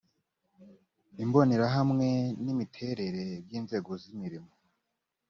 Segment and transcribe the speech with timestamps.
[1.23, 2.09] imbonerahamwe
[2.43, 4.51] n imiterere by inzego z imirimo